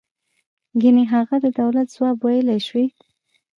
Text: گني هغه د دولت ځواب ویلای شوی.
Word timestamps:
گني 0.81 1.03
هغه 1.13 1.35
د 1.45 1.47
دولت 1.61 1.87
ځواب 1.95 2.17
ویلای 2.21 2.59
شوی. 2.67 2.87